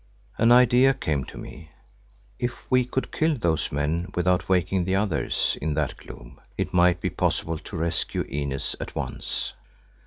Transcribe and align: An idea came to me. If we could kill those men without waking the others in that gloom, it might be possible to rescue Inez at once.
An 0.39 0.51
idea 0.51 0.95
came 0.95 1.25
to 1.25 1.37
me. 1.37 1.69
If 2.39 2.65
we 2.71 2.85
could 2.85 3.11
kill 3.11 3.35
those 3.37 3.71
men 3.71 4.09
without 4.15 4.49
waking 4.49 4.85
the 4.85 4.95
others 4.95 5.59
in 5.61 5.75
that 5.75 5.95
gloom, 5.97 6.41
it 6.57 6.73
might 6.73 6.99
be 7.01 7.11
possible 7.11 7.59
to 7.59 7.77
rescue 7.77 8.21
Inez 8.27 8.75
at 8.79 8.95
once. 8.95 9.53